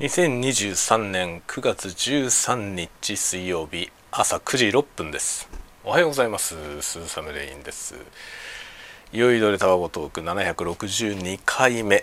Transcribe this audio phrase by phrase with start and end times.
[0.00, 5.48] 2023年9月13日水曜日朝9時6分です。
[5.84, 6.56] おはようございます。
[6.82, 7.94] スーサムレインです。
[9.12, 12.02] いよいよレタワゴトーク762回目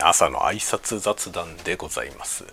[0.00, 2.44] 朝の挨拶雑談でございます。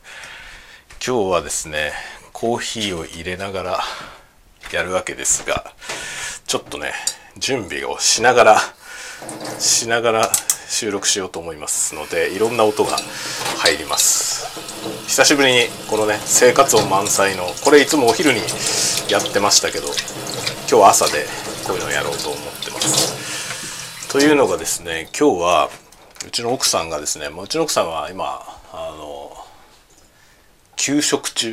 [1.06, 1.92] 今日はですね
[2.32, 3.80] コーヒーを入れながら
[4.72, 5.72] やるわけですが
[6.48, 6.94] ちょっとね
[7.38, 8.58] 準備をしながら
[9.60, 10.32] しながら
[10.74, 12.98] 収録しようと思いますのでいろんな音が
[13.60, 14.48] 入ります。
[15.08, 18.40] 久しぶりにこのね生活音満載のこれいつもお昼に
[19.08, 21.26] やってましたけど今日は朝で
[21.68, 24.10] こういうのをやろうと思ってます。
[24.12, 25.70] というのがですね今日は
[26.26, 29.32] うちの奥さんがですねうちの奥さんは今あの
[30.76, 31.52] 休職中？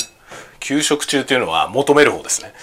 [0.61, 2.55] 休職中というのは求める方ですね。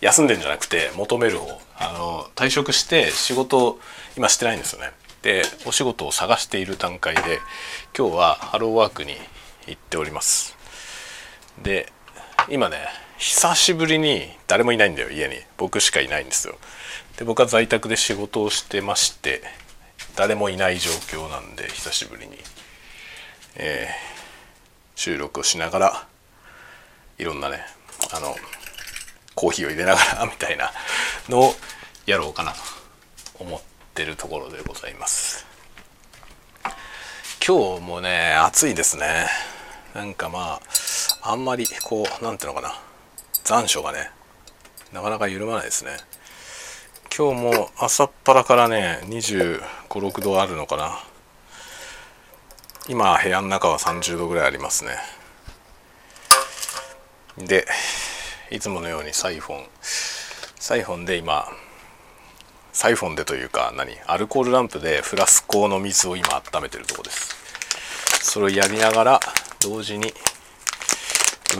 [0.00, 1.60] 休んでんじゃなくて求める方。
[1.78, 3.78] あの退職して仕事
[4.16, 4.92] 今してないんですよね。
[5.26, 7.40] でお仕事を探している段階で
[7.98, 9.16] 今日はハローワークに
[9.66, 10.56] 行っております。
[11.60, 11.92] で
[12.48, 12.76] 今ね
[13.18, 15.34] 久しぶりに誰もいないんだよ家に。
[15.56, 16.54] 僕しかいないんですよ。
[17.16, 19.42] で僕は在宅で仕事をしてまして
[20.14, 22.38] 誰もいない状況なんで久しぶりに、
[23.56, 26.06] えー、収録をしながら
[27.18, 27.62] いろんなね
[28.14, 28.36] あの
[29.34, 30.70] コーヒーを入れながらみたいな
[31.28, 31.54] のを
[32.06, 32.58] やろうかなと
[33.40, 35.46] 思っててるところでございます。
[37.44, 39.26] 今日もね暑いですね。
[39.94, 40.60] なんかま
[41.22, 42.78] ああんまりこう何ていうのかな。
[43.42, 44.10] 残暑がね
[44.92, 45.92] なかなか緩まないですね。
[47.16, 51.02] 今日も朝っぱらからね2 5 6度あるのかな。
[52.88, 54.90] 今部屋の中は30度ぐらいありますね。
[57.38, 57.66] で
[58.50, 61.48] いつものようにサイフォンサイフォンで今
[62.76, 63.96] サイフォンでというか何？
[64.06, 67.34] アルコールランプでフラスコの水を今温めてるとこです。
[68.20, 69.20] それをやりながら
[69.62, 70.12] 同時に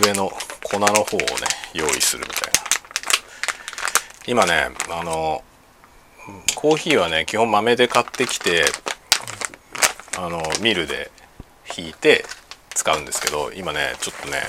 [0.05, 0.31] 上の
[0.63, 1.27] 粉の方をね
[1.73, 2.61] 用意するみたいな。
[4.27, 5.43] 今ねあの
[6.55, 8.65] コーヒーはね基本豆で買ってきて
[10.19, 11.11] あのミルで
[11.65, 12.27] ひいて
[12.75, 14.43] 使うんですけど今ねちょっとね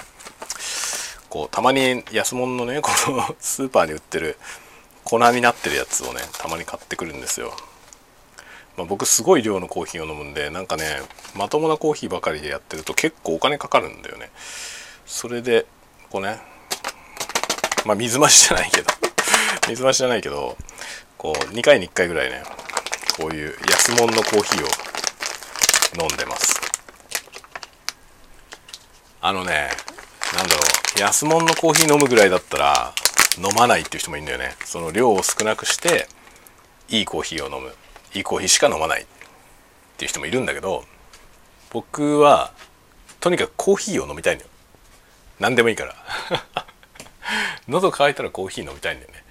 [1.29, 4.37] こうたまに安物のねこの スーパーに売ってる
[5.07, 7.53] 粉になってるやつをねたまに買ってくるんですよ、
[8.75, 10.83] まあ、僕すごい量のコーヒーを飲むんでなんかね
[11.35, 14.29] まともなコーヒーばかりでやってると結構お金かかるんだよね。
[15.05, 15.65] それで
[16.09, 16.39] こうね
[17.85, 18.91] まあ水増しじゃないけど
[19.69, 20.57] 水増しじゃないけど
[21.17, 22.43] こう2回に1回ぐらいね
[23.15, 24.67] こういう安物のコーヒーを
[26.01, 26.59] 飲んでます。
[29.21, 29.69] あのね
[30.35, 30.61] なんだろ
[30.97, 32.93] う安物のコーヒー飲むぐらいだったら
[33.37, 34.55] 飲まないっていう人もいるんだよね。
[34.65, 36.07] その量を少なくして
[36.89, 37.73] いいコーヒーを飲む。
[38.13, 39.05] いいコーヒーしか飲まないっ
[39.97, 40.85] ていう人もいるんだけど
[41.71, 42.53] 僕は
[43.19, 44.49] とにかくコーヒーを飲みたいんだよ。
[45.39, 45.95] 何でもいいから。
[47.67, 49.23] 喉乾いたらコーヒー飲みたいんだよね。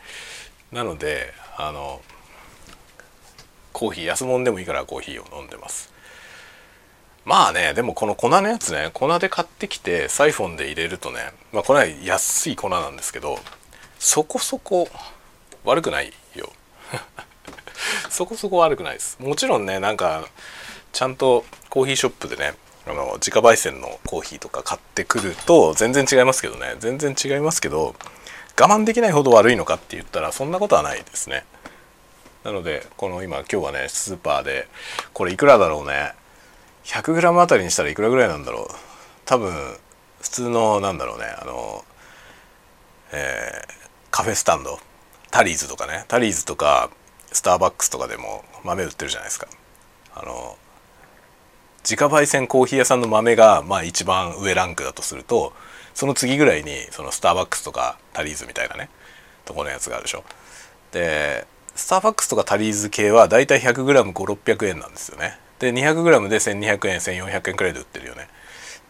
[0.72, 2.03] なのであの
[3.72, 5.93] コーヒー安物でもいいからコーヒーを飲んでます。
[7.25, 13.39] まあねでもこの粉のやつね粉で買ってきてサイフォンで入れるとねまあこれは安い粉なんですけど
[13.99, 14.89] そこそこ
[15.65, 16.51] 悪くないよ。
[18.11, 19.17] そこそこ悪くないです。
[19.21, 20.25] もちろんねなんか
[20.93, 22.55] ちゃんとコーヒーショップでね
[22.87, 26.77] あの自家焙煎のコーヒーとか買ってくると全然違いますけどね。
[26.79, 27.95] 全然違いますけど
[28.59, 31.45] 我慢できないほど悪いのかって言ったらそんなことはないですね。
[32.45, 34.69] なのでこの今今日はねスーパーで
[35.13, 36.13] これいくらだろうね。
[36.84, 38.75] 100g あたりにしたらいくらぐらいなんだろう。
[39.25, 39.77] 多分
[40.21, 41.84] 普通のなんだろうねあの
[43.13, 43.63] え、
[44.16, 44.78] カフェスタンド。
[45.31, 46.06] タリーズとかね。
[46.09, 46.88] タリーズとか
[47.32, 49.47] スターバックスとかでも豆売ってるじゃないですか。
[50.15, 50.56] あの
[51.84, 55.53] 自家焙煎コーヒー屋さんの豆がまあ一番上ランクだとすると
[55.93, 58.88] その次ぐらいにそのスターバックスとかタリーズみたいなね
[59.44, 60.25] とこのやつがあるでしょ。
[60.93, 65.38] でスターバックスとかタリーズ系はだいたい 100g5600 円なんですよね。
[65.59, 68.28] で 200g で1200円1400円くらいで売ってるよね。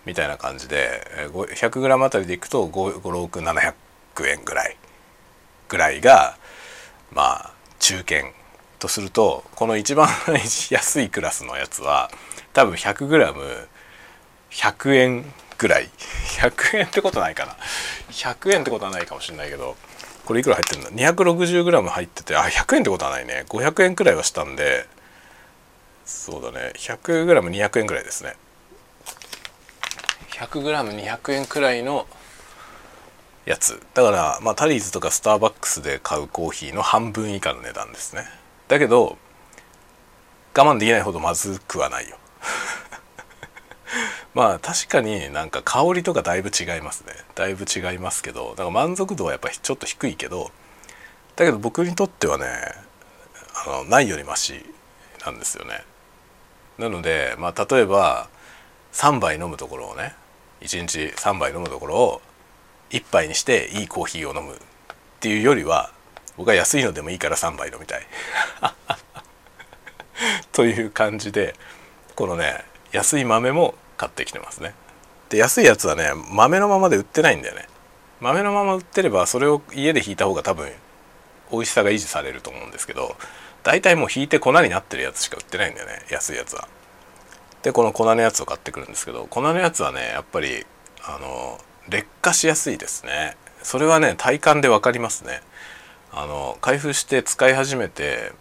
[0.04, 1.02] みたいな感じで
[1.32, 3.75] 100g あたりでいくと56700
[4.29, 4.76] 円ぐらい。
[5.69, 6.37] ぐらいが
[7.13, 8.33] まあ中堅
[8.79, 10.09] とするとこの一番
[10.71, 12.11] 安いクラスのやつは
[12.53, 15.25] 多分 100g100 円
[15.59, 15.89] ぐらい。
[16.39, 17.57] 100円ってことないかな。
[18.11, 19.77] 100円ってことはないかもしれないけど
[20.27, 23.45] これいくら入ってるんだ？260g 入っててあ100円ってことはないね。
[23.49, 24.87] 500円くらいはしたんで
[26.05, 26.73] そうだね。
[26.77, 28.37] 100g200 円くらいですね。
[30.33, 32.07] 100g200 円くらいの
[33.46, 33.81] やつ。
[33.94, 38.25] だからまあタリーズとかスターバックスで買うコーヒーの半分以下の値段ですね。
[38.69, 39.16] だけど
[40.54, 42.19] 我慢できないほどまずくはないよ。
[44.34, 47.14] まあ確かになんか香りとかだいぶ違いますね。
[47.37, 50.50] だいぶ違いますけどだから満足度はやっぱりちょっと低いけど
[51.37, 52.46] だけど僕にとってはね
[53.64, 54.64] あのないよりマシ
[55.25, 55.84] なんですよね。
[56.78, 58.28] なのでまあ例えば
[58.93, 60.14] 3杯飲むところをね
[60.62, 62.22] 1日3杯飲むところを
[62.91, 64.56] 1杯にしていいコーヒーを飲むっ
[65.21, 65.93] ていうよりは
[66.37, 68.06] 僕は安いのでもいいから3杯飲みたい。
[70.53, 71.55] という感じで
[72.15, 74.75] このね安い豆も買ってきてますね。
[75.29, 77.69] で安いやつはね豆のままで売ってないんだよね。
[78.21, 80.73] 豆のまま売ってればそれを家でひいた方が多分
[81.50, 83.17] 美味しさが維持されると思うんですけど
[83.62, 86.69] 大体もうひいて粉になってるやつしか売ってないんだよね安いやつは。
[87.62, 90.65] でこの粉のやつを買ってくるんですけど粉のやつはねやっぱり
[91.03, 93.37] あの劣化しやすいですね。
[93.62, 95.41] それはね体感で分かりますね。
[96.12, 98.33] あの開封して使い始めて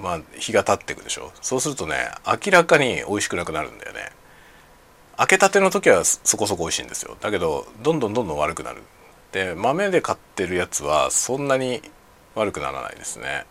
[0.00, 1.32] まあ日が経っていくでしょ。
[1.40, 4.10] そうするとね明らかに美味しくなくなるんだよね。
[5.16, 7.16] 開けたての時はそこそこ美味しいんですよ。
[7.20, 8.82] だけどどんどんどんどん悪くなる。
[9.32, 11.82] で豆で買ってるやつはそんなに
[12.34, 13.44] 悪くならないですね。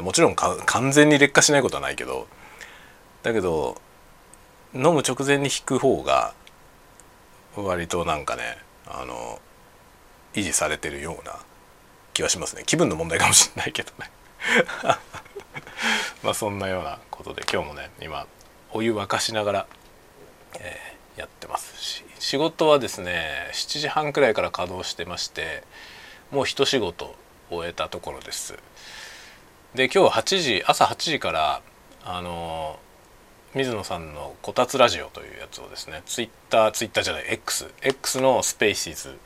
[0.00, 2.28] もちろん完全に劣化しないことはないけど
[3.24, 3.80] だけど
[4.72, 6.32] 飲む直前に引く方が
[7.56, 9.40] 割となんかねあの
[10.34, 11.38] 維持されてるような
[12.12, 12.62] 気はしますね。
[12.66, 14.10] 気分の問題かもしれないけどね。
[16.22, 18.26] まあそんなようなことで今日もね今
[18.72, 19.66] お湯沸かしながら、
[20.58, 22.04] えー、やってますし。
[22.18, 25.64] 仕事はですね7時半くらいから稼働してまして
[26.30, 27.14] もう一仕事
[27.50, 28.58] 終えたところです。
[29.74, 31.62] で今日8時朝8時から
[32.04, 32.78] あの
[33.54, 39.18] 水野さんの「こたつラジオ」というやつをですねツイッターツイッターじゃない XX のスペーシーズ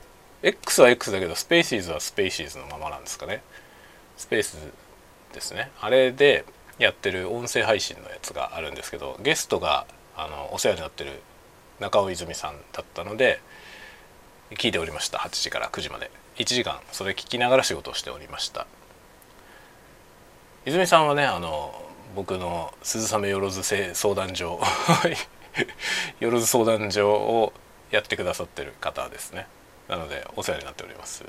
[0.44, 3.43] X は X だけどスペーシーズはスペーシーズのままなんですかね。
[4.19, 4.59] スペース
[5.32, 5.71] ですね。
[5.81, 6.44] あれで
[6.79, 11.23] やってる音声配信のやつがあるんですけどゲストがあのお世話になってる
[11.81, 13.41] 中尾泉さんだったので
[14.50, 15.17] 聞いておりました。
[15.17, 16.11] 8時から9時まで。
[16.37, 18.67] 1時間それ聞きながら仕事をしておりました。
[20.67, 21.75] 泉さんはねあの
[22.14, 24.61] 僕の鈴雨よろず相談所
[26.20, 27.52] よろず相談所を
[27.90, 29.46] やってくださってる方ですね。
[29.88, 31.25] なのでお世話になっております。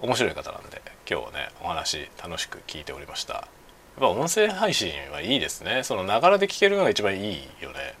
[0.00, 3.34] 面白い方なんで今日ねお話楽しく聞いておりました。
[3.34, 3.46] やっ
[4.00, 5.82] ぱ音声配信はいいですね。
[5.82, 7.94] そのながらで聞けるのが一番いいよね。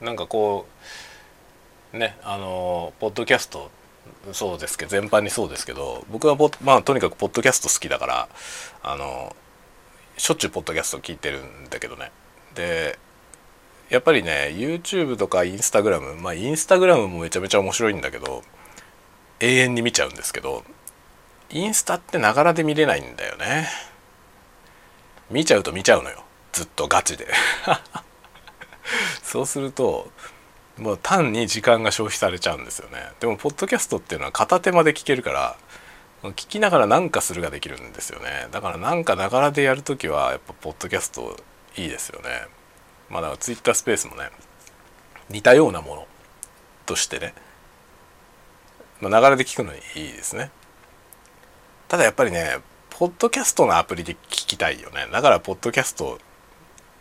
[0.00, 0.66] なんかこ
[1.92, 3.70] うねあのポッドキャスト
[4.32, 8.28] そうですけど全般にそうですけど僕はまあとにかくポッドキャスト好きだから
[8.82, 9.34] あの
[10.20, 12.12] しょっちゅうポッドキャスト聞いてるんだけどね。
[12.54, 12.98] で
[13.88, 18.42] やっぱりね YouTube とか Instagram まあ Instagram もめちゃめちゃ面白いんだけど
[19.40, 20.62] 永遠に見ちゃうんですけど
[21.48, 23.66] インスタってながらで見れないんだよね。
[25.30, 26.22] 見ちゃうと見ちゃうのよ。
[26.52, 27.26] ずっとガチで。
[29.24, 30.12] そうすると
[30.76, 33.10] もう単に時間が消費されちゃうんですよね。
[33.20, 35.56] でもポッドキャストっていうのは片手まで聞けるから
[36.22, 38.48] 聞きながら何かするができるんですよね。
[38.50, 41.36] だからなんかながらでやるときはやっぱポッドキャスト
[41.76, 42.28] いいですよね。
[43.08, 44.30] まあだからツイッタースペースもね
[45.30, 46.06] 似たようなもの
[46.86, 47.34] としてね
[49.00, 50.50] まあ、流れで聞くのにいいですね。
[51.88, 52.58] ただやっぱりね
[52.90, 55.08] ポッドキャストのアプリで聞きたいよね。
[55.10, 56.18] だからポッドキャスト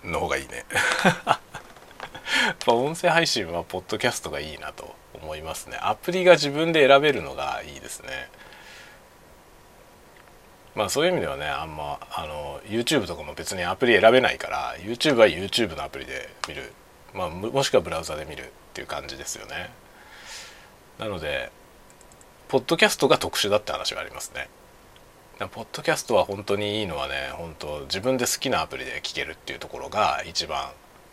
[0.03, 0.65] の方がいいね。
[1.03, 5.77] やっぱ音声配信はポッドキャストがいいなと思いますね。
[5.81, 8.29] アプリが自分で選べるのがいいですね。
[10.75, 16.71] まあそういう意味ではねあんまあの YouTube とかも別にアプリ選べないから YouTube は YouTube のアプリで見る、
[17.13, 19.71] まあ、もしくはブラウザで見るっていう感じですよね。
[20.99, 21.51] なので
[22.47, 24.49] ポッドキャストが特殊だって話がありますね。
[25.51, 30.69] ポッドキャストは本当にいいのはね本当自分で好きなアプリで聞けるっていうところが一番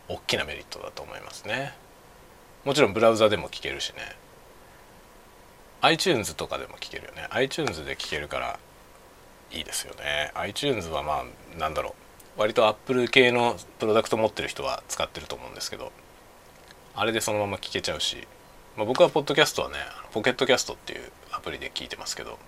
[0.09, 1.75] 大きなメリットだと思いますね。
[2.65, 4.17] もちろんブラウザでも聞けるしね。
[5.83, 7.29] iTunes とかでも聞けるよね。
[7.31, 8.59] iTunes で聞けるから
[9.53, 10.33] いいですよね。
[10.35, 12.07] iTunes はまあなんだろう。
[12.37, 15.91] 割と Apple 系のプロダクト持ってる人は使ってると思うんですけど
[16.95, 18.29] あれでそのまま聞けちゃうし、
[18.77, 19.77] まあ、僕はポッドキャストはね
[20.13, 22.39] ポケットキャストっていうアプリで聞いてますけど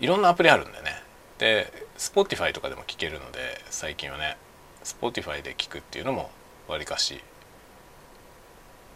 [0.00, 0.92] いろんなアプリあるんだよね。
[1.36, 3.38] で Spotify とかでも聞けるので
[3.68, 4.38] 最近はね
[4.82, 6.30] Spotify で聞くっていうのも
[6.68, 7.20] わりかし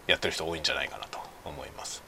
[0.06, 2.02] やってる人多いんじゃないかなと思います。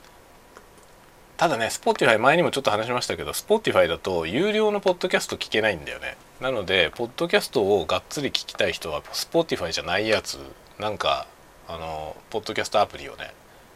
[1.37, 6.17] ただね Spotify 前にもちょっと話しましたけど Spotify だと有料のポッドキャスト聞けないんだよね。
[6.41, 10.39] なのでポッドキャストをがっつり聞きたい人は Spotify じゃないやつ
[10.79, 11.27] なんか
[11.69, 13.33] あのポッドキャストアプリをね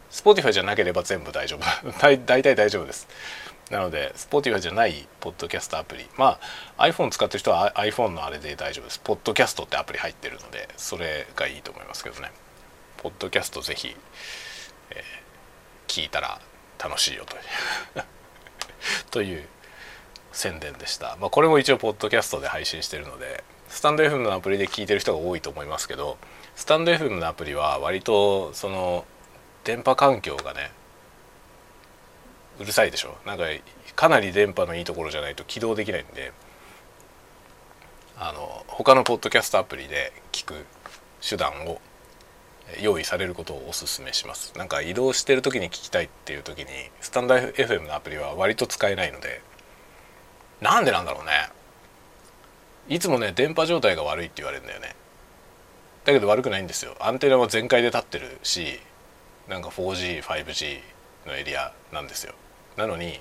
[0.09, 1.91] Spotify じゃなければ全部大丈夫。
[2.01, 3.07] 大体大丈夫です。
[3.69, 6.09] なので Spotify じゃないポッドキャストアプリ。
[6.17, 6.39] ま
[6.77, 8.99] あ iPhone 使ってる人は iPhone のあれで大丈夫です。
[8.99, 12.31] ポッドキャストってアプリ入ってるのでそれがいいと思いますけどね。
[12.97, 13.95] ポッドキャストぜひ、
[14.89, 16.41] えー、聞いたら
[16.83, 18.03] 楽しいよという。
[19.11, 19.47] という
[20.31, 26.17] 宣伝でした、まあ、これも一応ポッドキャストで配信してるのでスタンド FM のアプリで聞いてる人が多いと思いますけど
[26.55, 29.05] スタンド FM のアプリは割とその
[29.65, 30.71] 電波環境がね
[32.59, 33.17] うるさいでしょ？
[33.25, 33.43] なんか
[33.95, 36.31] かなり電波のいいところじゃないと起動できないんで
[38.17, 40.65] あの他のポッドキャストアプリで聞く
[41.27, 41.81] 手段を
[42.79, 44.53] 用意されることをお勧めします。
[44.57, 46.67] なんか移動してる時に聞きたいっていう時に
[47.01, 49.41] スタンド FM のアプリは割と使えないので
[50.61, 51.49] なんでなんだろうね。
[52.89, 54.95] いつもね電波状態が悪いって言われるんだよね。
[56.05, 56.95] だけど悪くないんですよ。
[56.99, 58.79] アンテナは全開で立ってるし
[59.47, 60.79] なんか 4G5G
[61.27, 62.33] のエリアなんですよ。
[62.77, 63.19] なのに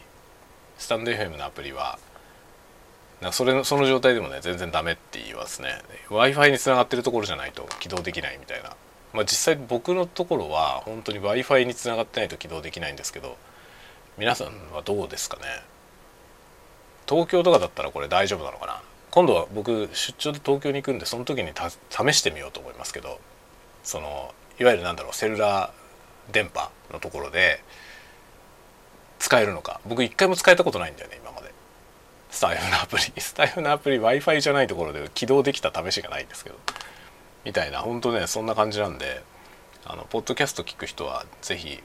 [0.79, 1.99] スタンド FM のアプリは
[3.21, 5.81] なんかそれのその状態でもね全然ダメって言いますね。
[6.09, 8.75] w i f i につながってるところじゃないと起動できないみたいな。
[9.13, 13.37] まあ実際僕のところは本当に w i f i につながってないと起動できないんですけど
[14.19, 15.43] 皆さんはどうですかね？
[17.09, 18.83] 東京とかだったらこれ大丈夫なのかな？
[19.11, 21.53] 今度は僕出張で東京に行くんでその時に
[21.91, 23.19] 試してみようと思いますけど
[23.83, 27.63] そのいわゆるなんだろうセルラー電波のところで
[29.19, 29.81] 使えるのか。
[29.87, 31.53] 僕一回も使えたことないんだよね今まで。
[32.31, 33.03] スタイフのアプリ。
[33.21, 36.57] スタイフのアプリ w i f i じゃないところで起動できた試しがないんですけど。
[37.45, 39.23] みたいな本当ねそんな感じなんで
[39.85, 41.83] あのポッドキャスト聞く人は是非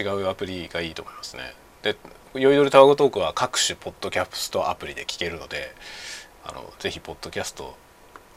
[0.00, 1.54] 違うアプリがいいと思いますね。
[1.82, 1.96] で
[2.34, 5.74] 「酔いどれタワゴトーク」は各種ポッドキャストアプリで聞けるので
[6.44, 7.76] あのぜひポッドキャスト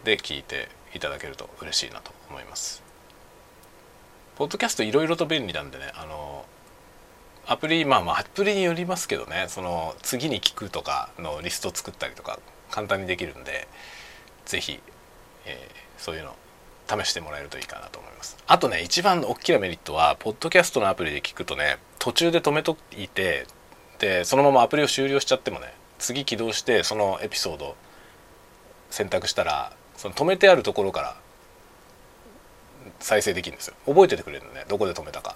[0.03, 2.83] で聞いていただけると嬉しいなと思います。
[4.35, 6.45] ポッドキャストいろいろと便利なんでねあの
[7.47, 12.39] アプリまあまあアプリによりますけどねその次に聞くとかのリスト作ったりとか
[12.69, 13.67] 簡単にできるんで
[14.45, 14.81] 是非、
[15.45, 16.35] えー、そういうの
[16.87, 18.37] 試してもらえるといいかなと思います。
[18.45, 23.47] あとね一番大きなメリットはポッドキャストのアプリで聞くとね途中で止めといて
[23.97, 27.75] でそのままアプリを終了しちゃってもね次起動してそのエピソード
[28.91, 31.15] 選択したらその止めてあるところから
[32.99, 33.75] 再生できるんですよ。
[33.87, 35.35] 覚えててくれるのねどこで止めたか。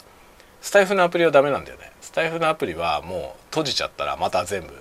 [0.61, 1.91] スタイフのアプリはダメなんだよね。
[2.01, 4.73] スタイフのアプリはもう閉じちゃったらまた全部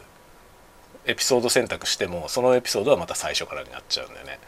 [1.06, 4.38] エピソード選択してもそのエピソードはまた最初からになっちゃうんだよね。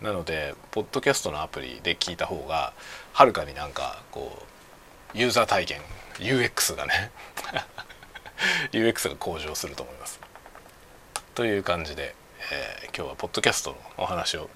[0.00, 2.72] なのでポッドキャストのアプリで聞いた方が
[3.12, 4.42] はるかになんかこ
[5.14, 5.80] うユーザー体験
[6.18, 7.10] UX がね
[8.72, 10.20] UX が向上すると思います。
[11.34, 12.14] という感じで、
[12.52, 14.50] えー、今日はポッドキャストのお話を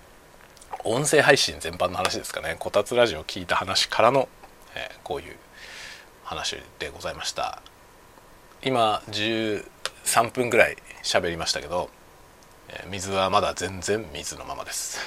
[0.85, 2.57] 音声配信全般の話ですかね。
[2.59, 4.29] こたつラジオを聞いた話からの、
[4.75, 5.37] えー、こういう
[6.25, 7.63] 話でございました。
[8.63, 9.65] 今13
[10.33, 11.91] 分ぐらい喋りましたけど
[12.89, 15.01] 水はまだ全然水のままです。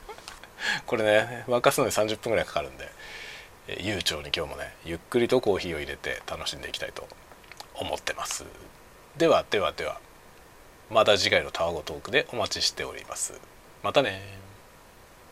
[0.86, 2.90] これね沸かすのに30分ぐらいかかるんで
[3.78, 7.08] 悠長に今日もねゆっくりとコーヒーを入れて楽しんでいきたいと
[7.74, 8.44] 思ってます。
[9.16, 10.00] ではではでは。
[10.90, 13.38] また次回のタワゴトークでお待ちしております。
[13.82, 14.22] またね